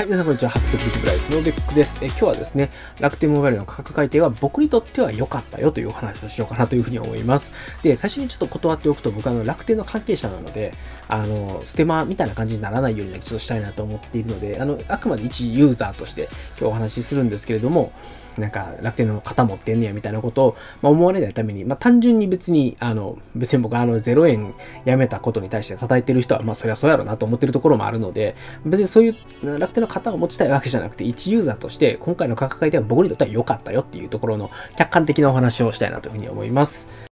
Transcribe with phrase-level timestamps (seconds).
[0.00, 0.50] はい、皆さんこんにちは。
[0.52, 2.02] 初曲ビッグライフのベックです。
[2.02, 2.70] え今日はですね、
[3.00, 7.52] 楽天モバイルの価格改定は僕にとっては良かったよというお話をしようかなというふうに思います。
[7.82, 10.72] で、最初にちょっと断っておくと、僕はあの楽天の関係者なので、
[11.10, 17.92] あの、ステマみたいな感じにならないようにちょっとしたいなと思っているので、あの、あくまで一ユーザーとして今日お話しするんですけれども、
[18.38, 24.54] なんか楽天の型持ってんねやみたいなことを、まあ、思われないために、まあ、単純に別に、あの、別に僕あの0円
[24.84, 37.09] やめたことに対して叩いてる人は、まあそりゃそうやろなと思ってるところもあるので、別にそういう楽天の型を持ちたいわけじゃなくて、一ユーザーとして今回の価格改定は僕にとっては良かったよっていうところの客観的なお話をしたいなというふうに思います。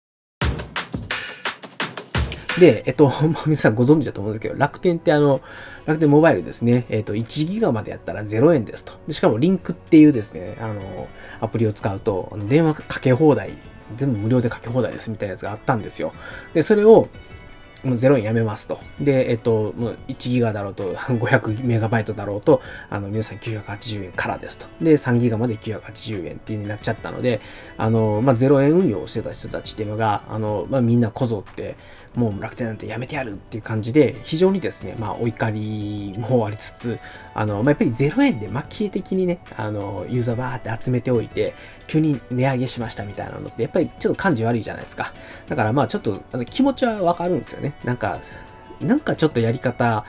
[2.59, 3.11] で、えっと、
[3.45, 5.41] 皆さんご存知だと思うんですけど、楽天ってあの、
[5.85, 8.93] 楽天モバイルですね、えっと、1ギガまでやったら0円ですと。
[9.07, 11.07] でしかもリンクっていうですね、あの、
[11.39, 13.57] アプリを使うと、電話かけ放題、
[13.95, 16.13] 全部無料でかけ放題ですみたいなやつがあったんですよ。
[16.53, 17.07] で、それを、
[17.83, 18.79] もう0円やめますと。
[18.99, 24.65] で、えっと、もう1ギガだろうと、 500メガバイトだろうと、あの、皆さん980円からですと。
[24.81, 27.41] で、3ギガまで980円っていうになっちゃったので、
[27.77, 31.75] あの、まあ、0円運用をしてた人たちっていうのが、あの、まあ、みんなこぞって、
[32.15, 36.99] もう楽天なんてやめてやるっていう感じで、非常にですね、まあ、お怒りもありつつ、
[37.33, 41.53] あの、まあ、やっぱり0円で蒔絵的にね、あの、ユーザーバーって集めておいて、
[41.89, 45.11] 急に値上げしましたみたいなのって、やっぱりちょっと感じ悪いじゃないですか。
[45.47, 47.68] だからまあちょっとあの気持ちはわかるんですよね。
[47.83, 48.19] なんか、
[48.81, 50.05] なんかちょっとやり方、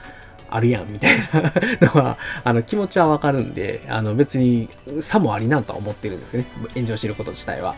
[0.51, 4.69] あるやんみたいなのは、あの気持ちはわかるんで、あの別に
[5.01, 6.45] 差もありなんとは思ってるんですね。
[6.75, 7.77] 炎上してること自体は。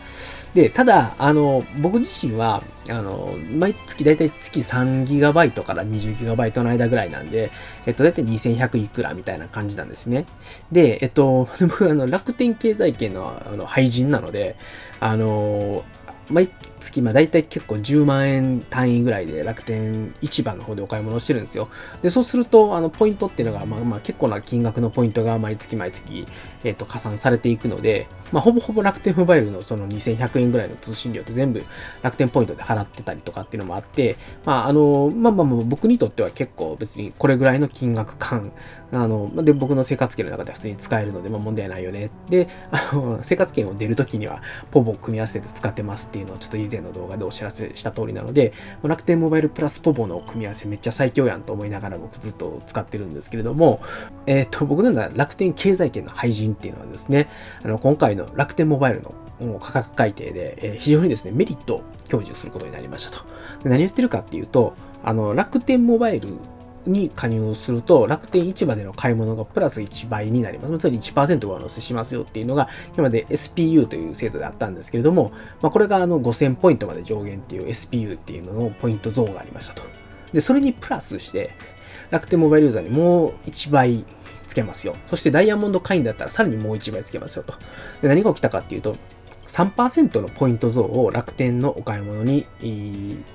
[0.54, 7.50] で、ただ、あの、僕自身は、あの、毎月だいたい月 3GB から 20GB の間ぐらいなんで、
[7.86, 10.24] えっと、だいたい2100いくらみたいな感じなんですね。
[10.72, 14.56] で、えっと、 僕、あの、楽天経済圏のあの廃人なので、
[14.98, 15.84] あの、
[16.30, 16.48] 毎
[16.82, 21.68] 月、まあ大体結構10万円単位ぐらいで楽天市場の方でお買い物してるんですよ。
[22.02, 26.26] で、そうすると、あの、ポイントっていうのが、まあまあ結構な金額のポイントが毎月毎月、
[26.64, 31.62] えっ、と、加算されていくので、まあほぼほぼ楽天モバイルのその2100円ぐらいの通信料って全部
[32.02, 38.52] 楽天ポイントで払ってたりとかっていうのもあって、まああの、まあまあまあ僕にとっては結構別にこれぐらいの金額感、
[38.90, 42.10] あの、で、僕の生活圏の中では普通に使えるので、まあ問題ないよね。
[42.28, 48.52] で、あの、生活圏を出るときには、ポボを組み合わせて使ってますっていうのをちょっと以前の動画でお知らせした通りなので、
[48.82, 53.80] 楽天モバイルプラスポボの組み合わせめっちゃ最強やんと思いながら僕ずっと使ってるんですけれども、
[54.26, 57.28] えっ、と、僕のような楽天経済圏の廃人っていうのはですね、
[57.62, 63.24] あの、今回の楽天モバイルの価格改定で、えー、非常にですね、メリットを享受することになりましたと。
[63.62, 66.28] で何言ってるかっていうと、あの、楽天モバイル
[66.86, 70.78] に加入すると、楽天市場での買い物がプラス1倍になります。
[70.78, 79.82] つまり1%上乗せしますよっていうのが、今まで SPU という制度であったんですけれども、まあ、これがあの5000ポイントまで上限っていう SPU っていうののポイント増がありましたと。
[80.32, 81.50] で、それにプラスして、
[82.10, 84.04] 楽天モバイルユーザーにもう1倍
[84.46, 84.94] つけますよ。
[85.08, 87.54] そしてダイヤモンド会員だったらさらにもう1倍つけますよと。
[88.02, 88.96] で何が起きたかっていうと、
[89.52, 92.46] 3%のポイント増を楽天のお買い物に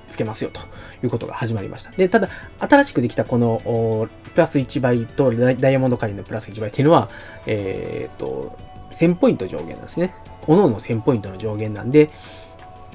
[0.09, 0.61] つけますよと
[1.03, 1.91] いうことが始まりました。
[1.91, 2.29] で、ただ、
[2.59, 7.09] 新しくできたこのプラス1倍とダイヤモンド会員のプラス1倍っていうのは、
[7.45, 8.57] えー、っと、
[8.91, 10.15] 1000ポイント上限なんですね。
[10.41, 12.09] 各々1000ポイントの上限なんで、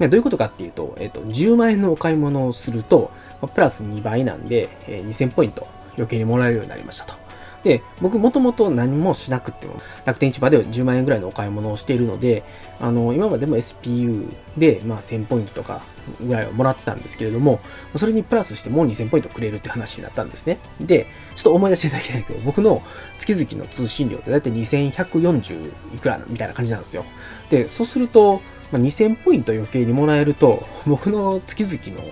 [0.01, 3.13] どういうことかっていうと、えっと、10万円のお買い物をすると、
[3.55, 7.22] プラス2倍なんで、2000ポイント余計にもらえるようになりましたと。
[7.65, 12.43] で、僕もともと何もしなくても、楽天市場では10万円ぐらいのお買い物をしているので、
[12.81, 15.83] あの、今までも SPU で、まあ1000ポイントとか
[16.21, 17.61] ぐらいはもらってたんですけれども、
[17.97, 20.59] それにプラスしてもう2000ポイントくれるって話になったんですね。
[20.81, 21.07] で、
[21.37, 22.83] ちょっと思い出していただきたいけど、僕の
[23.19, 27.05] 月々の通信料ってだいたい2140いくらみたいな感じなんですよ。
[27.51, 28.41] で、そうすると、
[28.73, 32.05] まあ、2000ポイント余計にもらえると、僕の月々の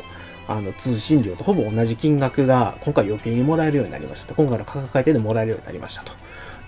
[0.50, 4.34] あの通信料とほぼ同じ金額が今回余計にもらえるようになりましたと。
[4.34, 6.12] 今回の価格改定でもらえるようになりましたと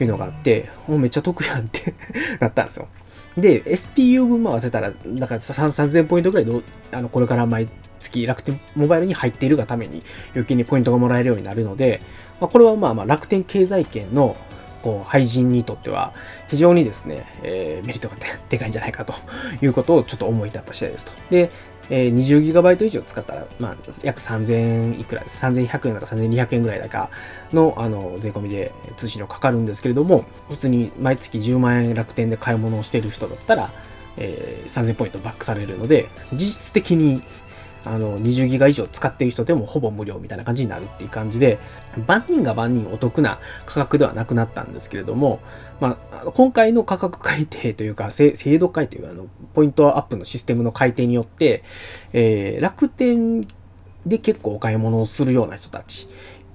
[0.01, 1.93] いうのがあって、もうめっちゃ得やんって
[2.39, 2.87] なったんですよ。
[3.37, 6.53] で、SPU 分も合わせたら、だから3000ポイントぐらいで、
[6.93, 12.03] あの、これから毎月楽天モバイルに入っているがために余計にポイントがもらえるようになるので、
[12.41, 14.37] まあ、これはまあまあ楽天経済圏の
[14.83, 16.13] こう、廃人にとっては、
[16.49, 18.17] 非常にですね、えー、メリットが
[18.49, 19.15] でかいんじゃないかと
[19.63, 21.13] いうことをちょっと思い立った次第ですと。
[21.31, 21.51] で、
[21.91, 25.45] えー、20GB 以上使ったら、まあ、約3000いくらです。
[25.45, 27.11] 3100円だか3200円ぐらいだか
[27.53, 33.71] の、あの、税込みで通信料かかるんですけれども、普通に毎月10万円楽天で買い物をしてる人だったら、
[34.17, 37.23] えー、3000ポイントバックされるので、実質的に
[37.85, 41.59] あの、20ギガ以上使ってる人でもほぼ無料みたいな感じになるっていう感じで、
[42.07, 45.41] 万人が万人お得な価格ではなくなったんですけれども、
[45.81, 51.65] まあ、今回の価格改定というか、制度改定、あの、ポイントアップのシステムの改定によって、
[52.13, 53.47] えー、楽天
[54.07, 56.09] で結構お買い物をするような人たち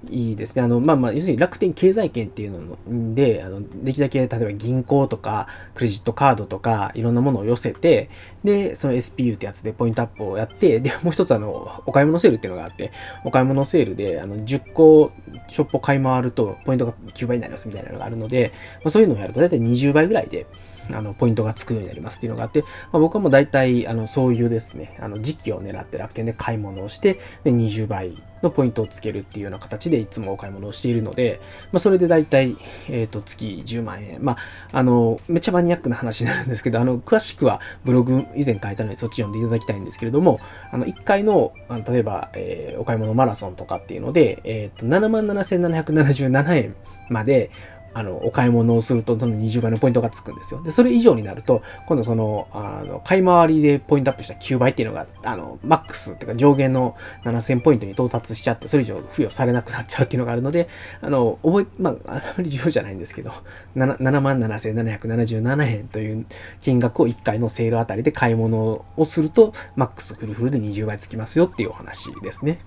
[0.10, 0.62] いいですね。
[0.62, 8.10] あの、まあまあ、要するに楽天経済圏っていうので、あの、できるだけ、例えば銀行とか、クレジットカードとか、いろんなものを寄せて、
[8.44, 12.92] で、その SPU ってやつでポイントアップをやって、で、もう一つあの、お買い物セールっていうのがあって、
[13.24, 15.12] お買い物セールで、あの、10個
[15.48, 18.52] ショップを買い回ると、ポイントが9倍になりますみたいなのがあるので、
[18.84, 20.46] まあ、そういうのをやると、だいたい20倍ぐらいで、
[20.94, 31.40] あの、ポイントがつくようになりますっていうのがあって、まあ、僕はもう大体、あの、そういうですね、あの、時期を狙って楽天で買い物をして、で、20倍のポイントをつけるっていうような形でいつもお買い物をしているので、
[31.72, 32.56] まあ、それで大体、
[32.90, 34.24] えっ、と、月10万円。
[34.24, 34.38] まあ、
[34.72, 40.40] あの、めっちゃマニアックな話になるんですけど、あの、詳しくはブログ以前書いたのでそっち読んでいただきたいんですけれども、
[40.72, 46.76] あの、1回の、あの例えば、えー、お買い物マラソンとかっていうので、えっ、ー、と、77,777円
[47.10, 47.52] まで、
[47.98, 50.62] あの、お買い物をすると、その20倍のポイントがつくんですよ。
[50.62, 60.70] で、それ以上になると、今度その、あの、買い回りでポイントアップした9倍っていうのが、あの、マックスっていうか上限の7000ポイントに到達しちゃって、それ以上付与されなくなっちゃうっていうのがあるので、
[61.02, 63.32] あの、覚え、まあ、あまり重要じゃないんですけど、
[63.76, 66.28] 77,777円という
[66.62, 72.60] 金額を1回のセールあたりで買い物をすると、マックスフルフルで20倍つきますよっていうお話ですね。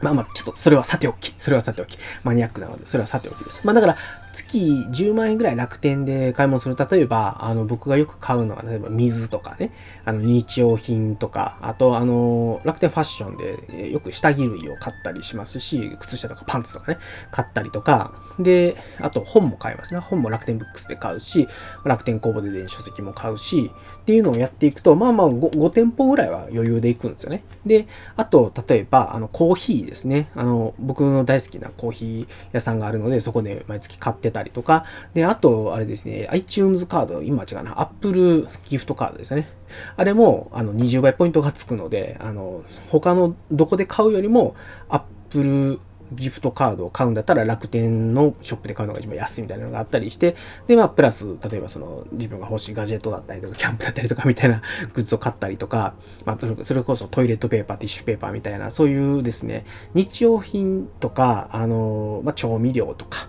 [0.00, 1.34] まあまあ、ちょっとそれはさておき。
[1.38, 1.98] それはさておき。
[2.22, 3.62] マニアックなので、それはさておきです。
[3.64, 3.96] まあだから、
[4.32, 6.76] 月10万円ぐらい楽天で買い物する。
[6.76, 9.72] 例えば、あの、僕がよく買うのは、例えば水とかね、
[10.04, 16.98] あの、日用品とか、あと、あの、楽天ファッションでよく下着類を買ったりしますし、靴下とかパンツとかね、
[17.30, 20.00] 買ったりとか、で、あと本も買いますね。
[20.00, 21.48] 本も楽天ブックスで買うし、
[21.84, 23.70] 楽天工房で電子書籍も買うし、
[24.02, 27.44] っていうのをやっていくと、まあまあ 5, 5店舗ぐらいは余裕でいくんですよね。
[27.64, 27.86] で、
[28.16, 30.30] あと、例えば、あの、コーヒーですね。
[30.34, 34.84] あの、僕の大好きなコーヒー屋さんがあるので、そこで毎月買ってたりとか、
[35.14, 39.48] で、あと、あれですね、iTunes カード、今違うな、Apple ギフトカードですね。
[39.96, 44.54] あれも、あの、20倍ポイントがつくので、あの、他のどこで買うよりも、
[44.88, 45.80] Apple
[46.12, 50.36] ギフトカードを買うんだったら楽天のショップで買うのが一番安いみたいなのがあったりして、
[50.66, 54.62] で、まあ、プラス、例えばその自分が欲しいガジェットだったりとか、キャンプだったりとかみたいな
[54.92, 55.94] グッズを買ったりとか、
[56.24, 59.64] まあ、それこそトイレットペーパー、ティッシュペーパーみたいな、そういうですね、
[59.94, 63.28] 日用品とか、あの、まあ、調味料とか、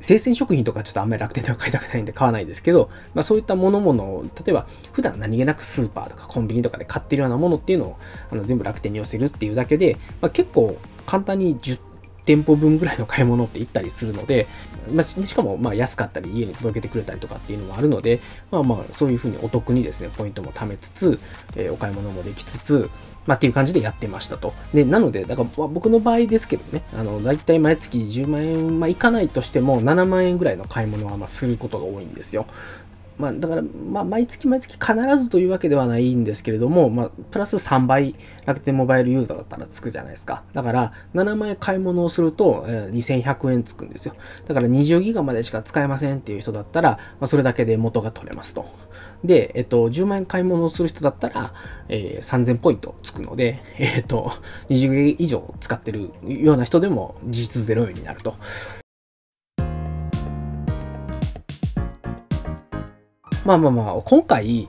[0.00, 7.96] 生鮮食品とかちょっとあんまり楽天では買いたくないんで買わないですけど、まあ、そういったものものを、例えば普段何気なくスーパーとかコンビニとかで買ってるようなものっていうのを
[8.30, 10.76] あの全部楽天に寄せるっていうだけで、まあ、結構
[11.06, 11.78] 簡単に10
[12.30, 14.46] 店舗分ぐらいの買い物って行ったりするので、
[14.92, 18.20] まあ、しかもまあ安かったり家に届けてくれたりとかっていうのもあるので、
[18.52, 21.18] まあまあそういうふうにお得にですね、ポイントも貯めつつ、
[21.56, 22.88] えー、お買い物もできつつ、
[23.26, 24.54] まあ、っていう感じでやってましたと。
[24.72, 32.46] で、なので、だから僕の場合ですけどね、あの、だいたい毎月10万円、まあ、いかないとしても7万円ぐらいの買い物はまあすることが多いんですよ。
[33.20, 38.14] まあ、だから、まあ、毎月毎月必ずというわけではないんですけれども、まあ、プラス3倍
[38.46, 40.42] 楽天モバイルユーザーだったらつくじゃないですか。
[40.54, 44.14] だから、7万円買い物をすると、えー、2100円つくんですよ。
[44.46, 48.64] だから20ギガまでしか使えませんっていう人だったら、まあ、それだけで元が取れますと。
[49.22, 51.52] で、えっと、10万円買い物をする人だったら、
[51.88, 54.32] えー、3000ポイントつくので、えっと、
[54.68, 58.36] 20ギガ以上使ってるような人でも実質0円になると。
[63.50, 64.68] まあまあまあ、今回、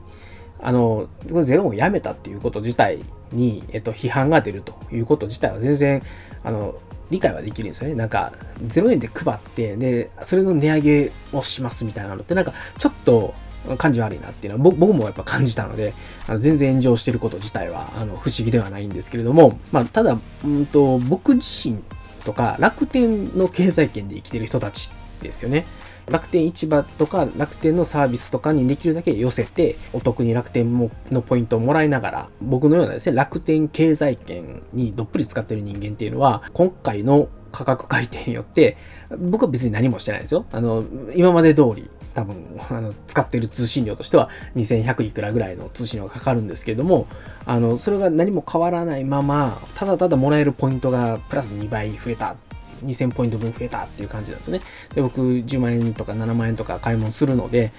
[0.60, 1.08] あの、
[1.44, 3.00] ゼロをやめたっていうこと自体
[3.32, 6.04] に、えっと、批判が出るということ自体は全然、
[6.44, 6.76] あの、
[7.10, 7.96] 理解はできるんですよね。
[7.96, 8.32] なんか、
[8.66, 13.34] 0円で配って、で、それの値上げをしますみたいなのって、なんか、ちょっと、
[13.78, 15.94] 感じ悪いなっていうのは僕もやっぱ感じたので、
[16.28, 21.84] あの全然炎上してること自体はあの不思議ではないんですけれども、まあ、ただ、うんと、僕自身
[22.26, 24.90] とか楽天の経済圏で生きてる人たち
[25.22, 25.68] ですよね。
[26.12, 38.78] 楽天市場とか楽天のサービスとかにできるだけ寄せて、お得に楽天のポイントをもらいながら、僕のようなですね、楽天経済圏にどっぷり使ってる人間っていうのは、今回の価格改定によって、
[39.18, 40.46] 僕は別に何もしてないですよ。
[40.52, 40.84] あの、
[41.16, 42.36] 今まで通り、多分、
[42.70, 47.08] あの、使ってる通信料としては2100いくらぐらいの通信料がかかるんですけども、
[47.46, 52.36] あの、それが何も変わらないまま、ただただもらえるポイントがプラス2倍増えた
[52.84, 54.62] 2000ポイント分増えたっていう感じなんですね。
[54.94, 57.72] で、僕10万円とか7万円とか買い物するので、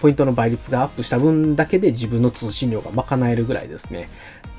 [0.00, 4.08] ポイントの倍率がアップした分だけで自分の通信料が賄えるぐらいですね、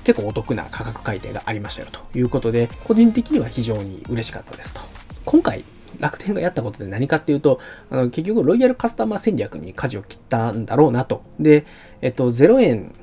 [0.03, 4.81] 結構お得な価格改定がありましたよということで、個人的には非常に嬉しかったですと。
[5.25, 5.63] 今回、
[5.99, 7.59] 楽天がやったことで何かっていうと、
[7.89, 11.23] あの結局ロイヤルカスタマー戦略に舵を切ったんだろうなと。
[11.39, 11.65] で、
[12.01, 12.93] えっと、0円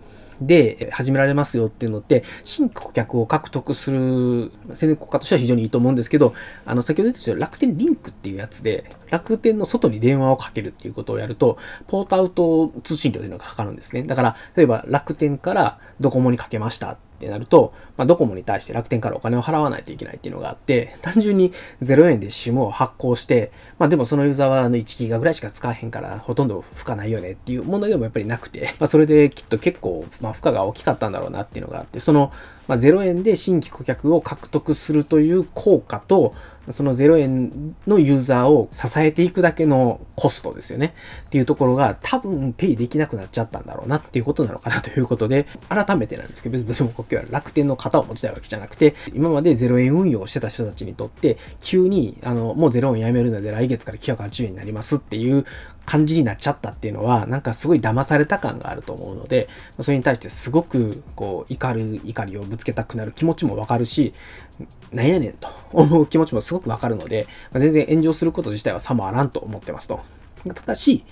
[0.46, 6.34] で始められますよっていうのって、新顧客を獲得する宣伝効果としては非常にいいと思うんですけど、
[6.64, 14.02] あの、先ほど言ったように楽天リンクっていうやつで、楽天の外に電話をかけるっていうことをやると、ポートアウト通信料というのがかかるんですね。
[14.04, 16.96] だから、例えば楽天からドコモにかけました。
[17.22, 32.32] ってなると、まあ、ドコモに対して楽天からお金を払わないといけないっていうのがあって、単純に0円で SIM を発行して、まあ、でもそのユーザーはあの1ギガぐらいしか使えへんからほとんど負荷ないよねっていう問題でもやっぱりなくて、まあ、それできっと結構、まあ、負荷が大きかったんだろうなっていうのがあって、その、
[32.72, 36.32] まあ、0円で新規顧客を獲得するという効果と、
[36.70, 40.94] その0円のユーザーを支えていくだけのコストですよね。
[41.26, 55.44] っていうところが多分ペイできなくなっちゃったんだろうなっていうことなのかなということで、改めてなんですけど、別に僕は楽天の型を持ちたいわけじゃなくて、今まで0円運用してた人たちにとって、急に、あの、もう0円やめるので来月から980円になりますっていう
[55.84, 59.48] 感じになっちゃったっていうのは、なんかすごい騙された感があると思うので、
[59.80, 64.14] それに対してすごく、こう、怒る、怒りをぶつけたくなる気持ちもわかるし、
[64.92, 70.00] なんやねんと思う気持ちもすごくわかるので、まあ、全然炎上すること自体はさもあらんと思ってますと。
[70.54, 71.04] ただし、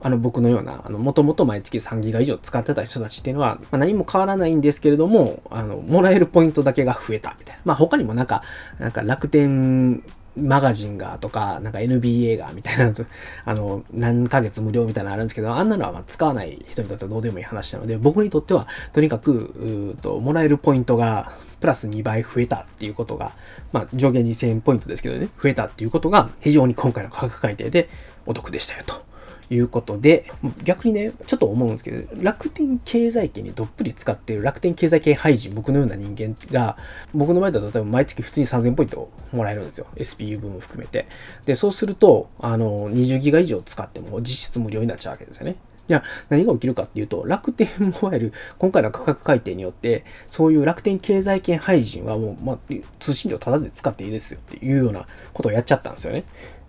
[0.00, 7.62] あの僕のような、あの、もともと毎月3ギガ以上使ってた人たちっていうのは、まあ、何も変わらないんですけれども、あの、もらえるポイントだけが増えたみたいな。
[7.64, 8.42] まあ他にもなんか、
[8.78, 10.02] なんか楽天
[10.42, 12.92] マガジンがとか、なんか NBA がみたいな、
[13.44, 23.32] あの、何ヶ月無料みたいなのあるんですけど、あんなのはま使わない人にとってはどうでもいい話なので、僕にとっては、とにかく、うと、もらえるポイントが、プラス2倍増えたっていうことが、
[23.72, 27.88] まあ、上限2000ポイントですけどね、増えたっていうことが、非常に今回の価格改定で
[28.26, 29.07] お得でしたよと。
[29.50, 30.26] いうことで、
[30.64, 36.76] 逆にね、ちょっと思うんですけど、楽天経済圏にどっぷり使っている楽天経済圏廃人、僕のような人間が、
[37.14, 39.86] 僕の場合だと例えば毎月普通に3000ポイントもらえるんですよ。
[39.96, 41.06] SPU 分も含めて。
[41.46, 45.56] で、そうすると、あの、20ギガ以上使っても実質無料になっちゃうわけですよね。
[45.88, 52.58] じゃあ何が起きるかっていうと、楽天モバイル、今回の価格改定によって、そういう楽天経済圏配信はもう、まあ、
[53.00, 56.24] 通信料タダで使っていいですよっていうようなことをやっちゃったんですよね。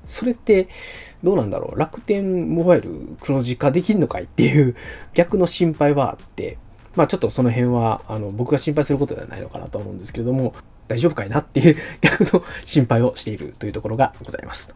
[0.05, 0.67] それって、
[1.23, 1.79] どうなんだろう？
[1.79, 4.75] 楽天モバイル黒字化できるのかいっていう
[5.13, 6.57] 逆の心配はあって、
[6.95, 10.53] まあちょっとその辺は、あの、僕が心配することではないのかなと思うんですけれども、
[10.87, 14.73] 大丈夫かいなっていう 逆の心配をしているというところがございます。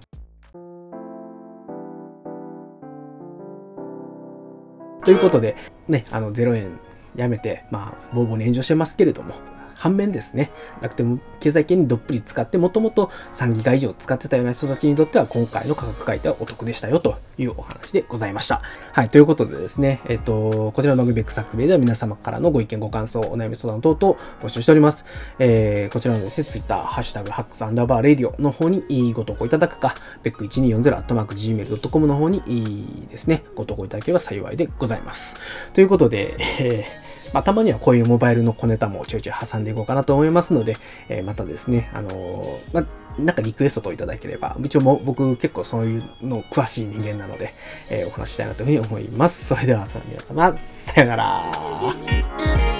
[5.04, 6.80] ということで、ね、あの、0円
[7.16, 9.36] やめて、まあ、ボーボーに炎上してますけれども、
[9.84, 10.50] 反面ですね、
[10.80, 18.62] 楽天経済圏にどっぷり使って、もともと3ギガ以上使ってたような人たちにとっては、今回の価格改定はお得でしたよというお話でございました。
[18.94, 25.04] はい、ということでですね、えっと、こちらの番組ベック作名では皆様からのご意見、ご感想、お悩み相談等々募集しております。
[25.38, 35.36] えー、こちらのですね、Twitter、ハッシュタグ、ハックスアンダーバーレディオの方にいいご投稿いただくか、ベック1240、アットマーク gmail.com の方にいいですね、ご投稿いただければ幸いでございます。
[35.74, 37.03] ということで、えー
[37.34, 40.78] まあ、たまにはこういうモバイルの小ネタもちょいちょい挟んでいこうかなと思いますので、
[41.10, 47.54] えー、またですね、あのー、まあ、なんかリクエストといただければ、一応も僕結構そういうの詳しい人間なので、
[47.90, 49.46] えー、お話ししたいなというふうに思います。
[49.46, 52.73] それでは、それ皆様、さよなら。